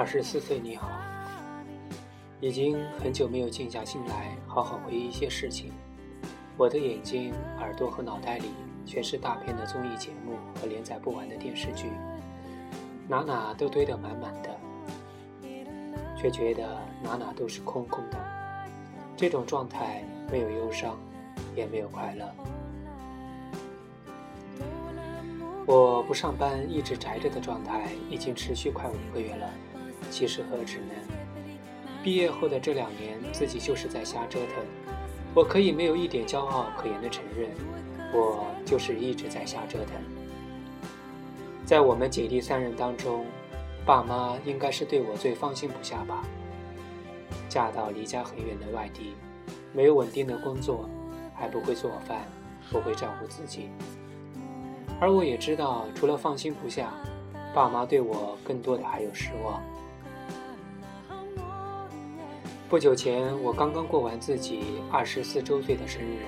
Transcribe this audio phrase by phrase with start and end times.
[0.00, 0.90] 二十四岁，你好。
[2.40, 5.70] 已经很久没有静下心来好好回忆一些事情。
[6.56, 8.46] 我的眼睛、耳朵和脑袋里
[8.86, 11.90] 全是大片的综艺节目和连载不完的电视剧，
[13.06, 14.58] 哪哪都堆得满满的，
[16.16, 18.16] 却觉得哪哪都是空空的。
[19.18, 20.96] 这种状态没有忧伤，
[21.54, 22.26] 也没有快乐。
[25.66, 29.46] 我不上班，一直宅着的状态已经持续快五个月了。
[30.08, 30.94] 其实何止呢？
[32.02, 34.64] 毕业后的这两年，自己就是在瞎折腾。
[35.34, 37.50] 我可以没有一点骄傲可言的承认，
[38.12, 39.94] 我就是一直在瞎折腾。
[41.64, 43.26] 在我们姐弟三人当中，
[43.84, 46.24] 爸妈应该是对我最放心不下吧。
[47.48, 49.14] 嫁到离家很远的外地，
[49.72, 50.88] 没有稳定的工作，
[51.34, 52.24] 还不会做饭，
[52.72, 53.68] 不会照顾自己。
[55.00, 56.92] 而我也知道，除了放心不下，
[57.54, 59.62] 爸妈对我更多的还有失望。
[62.70, 66.20] 不久前，我刚刚过完自己二十四周岁的生日，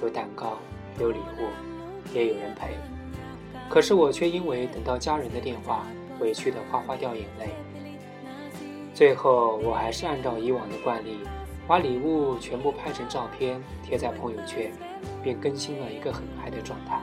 [0.00, 0.56] 有蛋糕，
[1.00, 2.76] 有礼物，也有人陪。
[3.68, 5.84] 可是我却因为等到家人的电话，
[6.20, 7.48] 委屈的哗哗掉眼泪。
[8.94, 11.18] 最后，我还是按照以往的惯例，
[11.66, 14.70] 把礼物全部拍成照片贴在朋友圈，
[15.20, 17.00] 并更新了一个很嗨的状态。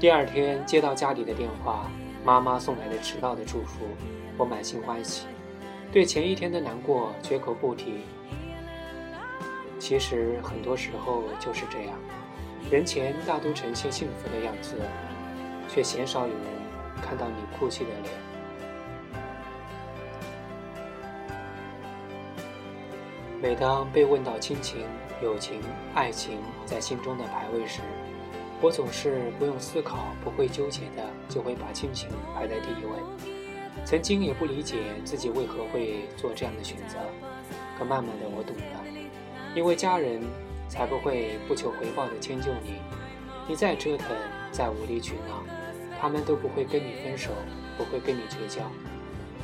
[0.00, 1.88] 第二天接到家里的电话，
[2.24, 3.86] 妈妈送来的迟到的祝福，
[4.36, 5.26] 我满心欢喜。
[5.92, 8.00] 对前一天的难过绝口不提。
[9.78, 11.94] 其实很多时候就是这样，
[12.70, 14.76] 人前大都呈现幸福的样子，
[15.68, 16.44] 却鲜少有人
[17.02, 18.14] 看到你哭泣的脸。
[23.42, 24.86] 每当被问到亲情、
[25.20, 25.60] 友情、
[25.94, 27.82] 爱情在心中的排位时，
[28.62, 33.31] 我总是不用思考、不会纠结的，就会把亲情排在第一位。
[33.84, 36.96] 曾经也不理解自己为何会做这样的选择，
[37.78, 38.84] 可慢慢的我懂了，
[39.54, 40.22] 因为家人
[40.68, 42.76] 才不会不求回报的迁就你，
[43.46, 44.08] 你再折腾
[44.50, 45.42] 再无理取闹，
[46.00, 47.32] 他们都不会跟你分手，
[47.76, 48.62] 不会跟你绝交，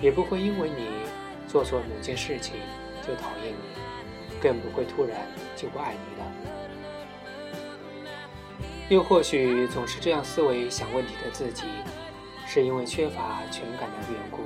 [0.01, 0.89] 也不会因为你
[1.47, 2.55] 做错某件事情
[3.07, 5.27] 就讨厌你，更不会突然
[5.57, 6.33] 就不爱你了。
[8.89, 11.65] 又或许总是这样思维想问题的自己。
[12.51, 14.39] 是因为缺乏全感的缘故。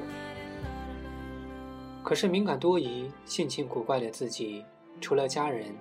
[2.03, 4.65] 可是敏感多疑、性情古怪的自己，
[5.01, 5.73] 除了家人，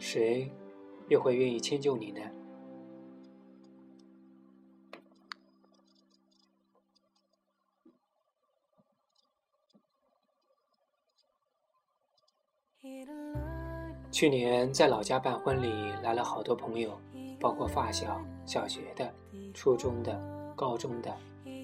[0.00, 0.50] 谁
[1.06, 2.20] 又会愿意迁就你呢？
[14.10, 17.00] 去年在老家办婚礼，来了好多朋友，
[17.38, 19.14] 包括发小、小学的、
[19.54, 20.20] 初中的、
[20.56, 21.16] 高中的。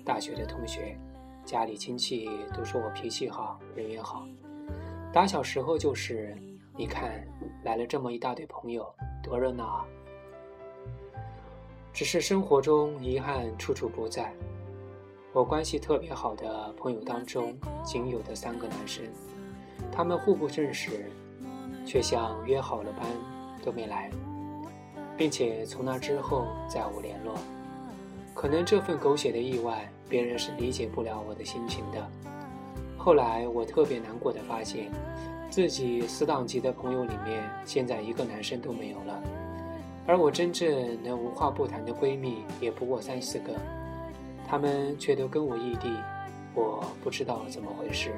[0.06, 0.96] 大学的同学，
[1.44, 4.24] 家里亲戚都说我脾气好，人缘好。
[5.12, 6.38] 打小时候就是，
[6.76, 7.26] 你看
[7.64, 8.86] 来了这么一大堆朋友，
[9.20, 9.84] 多热闹啊！
[11.92, 14.32] 只是生活中遗憾处处不在。
[15.32, 19.04] 我关系特别好的朋友当中，仅有的三个男生，
[19.90, 21.10] 他们互不认识，
[21.84, 23.04] 却像约好了班
[23.60, 24.08] 都没来，
[25.16, 27.34] 并且从那之后再无联络。
[28.34, 29.90] 可能这份狗血的意外。
[30.08, 32.08] 别人是理解不了我的心情的。
[32.96, 34.90] 后来我特别难过的发现，
[35.50, 39.22] 自己死党级的朋友里面，现在一个男生都没有了，
[40.06, 43.52] 而我真正能无话不谈的闺蜜也不过三四个，
[44.48, 45.88] 他们却都跟我异地，
[46.54, 48.12] 我不知道怎么回事，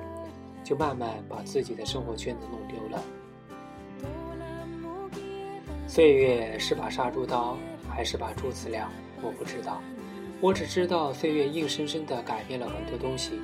[0.65, 3.03] 就慢慢把自己的生活圈子弄丢了。
[5.87, 7.57] 岁月是把杀猪刀，
[7.89, 8.89] 还是把猪饲料？
[9.23, 9.83] 我不知道。
[10.41, 13.41] 我只知道，岁月硬生生地改变了很多东西。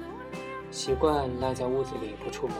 [0.70, 2.56] 习惯赖在屋子里不出门，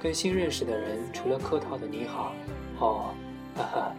[0.00, 2.32] 跟新认识的人除了客套的你好，
[2.78, 3.14] 哦，
[3.54, 3.92] 呵呵，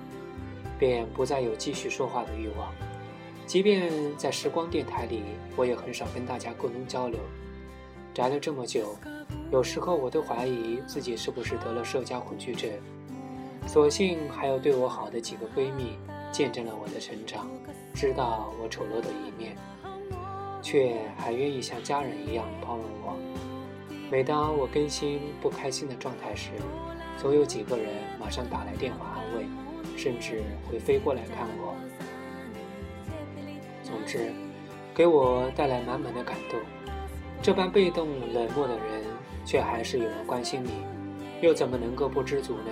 [0.79, 2.73] 便不再有继续说话的欲望。
[3.45, 5.21] 即便在时光电台里，
[5.55, 7.19] 我也很少跟大家沟通交流。
[8.11, 8.95] 宅了这么久，
[9.51, 12.71] 有时候我都怀疑自己是不是得了社交恐惧症。
[13.67, 15.93] 所幸还有对我好的几个闺蜜，
[16.31, 17.47] 见证了我的成长，
[17.93, 19.55] 知道我丑陋的一面，
[20.61, 23.17] 却还愿意像家人一样包容我。
[24.11, 26.51] 每当我更新不开心的状态时，
[27.17, 27.87] 总有几个人
[28.19, 29.45] 马上打来电话安慰，
[29.97, 31.75] 甚至会飞过来看我。
[33.83, 34.31] 总之，
[34.93, 36.59] 给我带来满满的感动。
[37.41, 39.03] 这般被动冷漠的人，
[39.45, 40.71] 却还是有人关心你，
[41.41, 42.71] 又怎么能够不知足呢？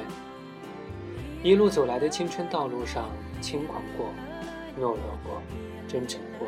[1.43, 3.09] 一路走来的青春道路上，
[3.41, 4.07] 轻狂过，
[4.77, 5.41] 懦弱过，
[5.87, 6.47] 真诚过，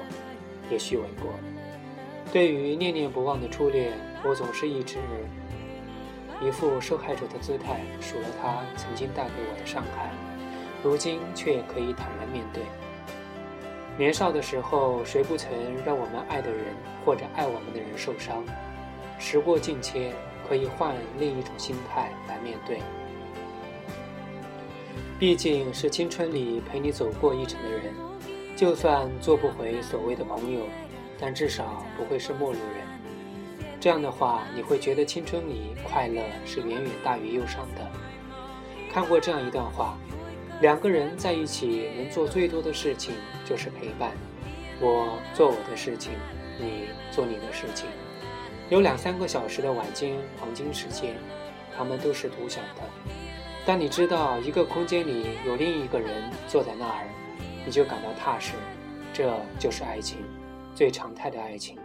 [0.69, 1.31] 也虚伪过。
[2.31, 3.93] 对于念念不忘的初恋，
[4.23, 4.97] 我总是一直
[6.41, 10.11] 一副受害者的姿态，数了他曾经带给我的伤害，
[10.83, 12.63] 如今却可以坦然面对。
[13.97, 15.51] 年少的时候，谁不曾
[15.85, 16.65] 让我们爱的人
[17.03, 18.43] 或者爱我们的人受伤？
[19.17, 20.13] 时过境迁，
[20.47, 22.79] 可以换另一种心态来面对。
[25.19, 27.93] 毕竟是青春里陪你走过一程的人，
[28.55, 30.61] 就算做不回所谓的朋友，
[31.19, 32.87] 但至少不会是陌路人。
[33.81, 37.85] 这样的话，你会觉得青春里快乐是远远大于忧伤的。
[38.89, 39.97] 看过这样一段话。
[40.61, 44.11] 两个人在一起能做最多的事情就是陪伴，
[44.81, 46.11] 我做我的事情，
[46.59, 47.87] 你做你的事情，
[48.69, 51.15] 有两三个小时的晚间黄金时间，
[51.77, 52.81] 他们都是独享的。
[53.69, 57.07] 当你知道一个空间里有另一个人坐在那儿，
[57.63, 58.55] 你就感到踏实，
[59.13, 60.17] 这就是爱情，
[60.73, 61.77] 最常态的爱情。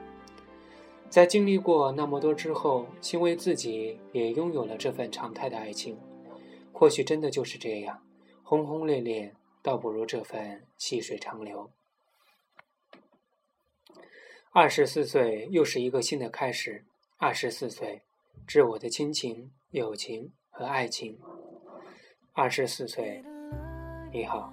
[1.10, 5.98] 在经历过那么多之后，欣慰自己也拥有了这份常态的爱情，
[6.72, 8.02] 或许真的就是这样。
[8.42, 11.70] 轰轰烈烈，倒不如这份细水长流。
[14.52, 16.86] 二十四岁，又是一个新的开始。
[17.19, 18.00] 二十四岁，
[18.46, 21.19] 致我的亲情、友情和爱情。
[22.36, 23.25] 二十四岁，
[24.12, 24.52] 你好。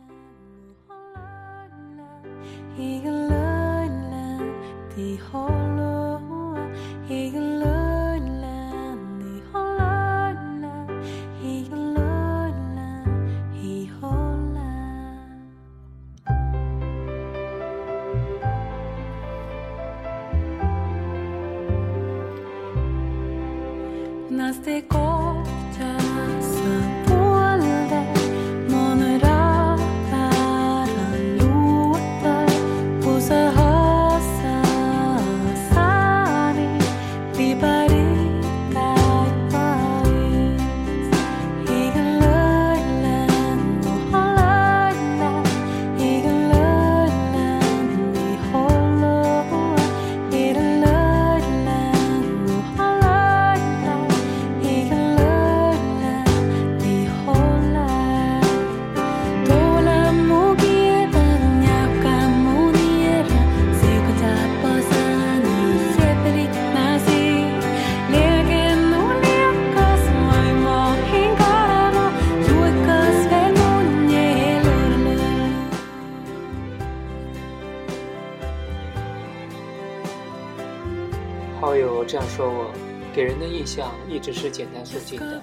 [81.72, 82.70] 好友这样说我，
[83.16, 85.42] 给人的印象一直是简单素净的。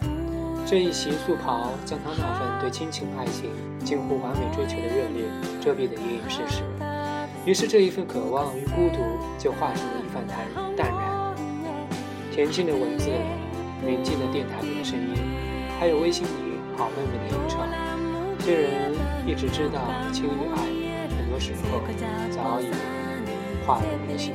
[0.67, 3.49] 这一袭素袍，将他那份对亲情爱情
[3.83, 5.25] 近乎完美追求的热烈
[5.59, 6.61] 遮蔽得严严实实。
[7.47, 9.01] 于是这一份渴望与孤独，
[9.39, 10.37] 就化成了一番淡
[10.77, 11.35] 淡然。
[12.31, 13.09] 恬静的文字，
[13.81, 15.17] 宁静的电台里的声音，
[15.81, 17.67] 还有微信里好妹妹的吟唱。
[18.41, 18.93] 虽然
[19.27, 19.81] 一直知道
[20.13, 20.61] 情与爱，
[21.09, 21.81] 很多时候
[22.31, 22.69] 早已
[23.67, 24.35] 化为无形。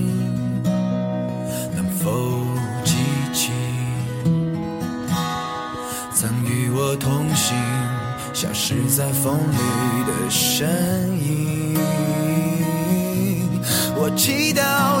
[8.41, 10.67] 消失在风里的身
[11.23, 11.77] 影。
[13.95, 15.00] 我祈祷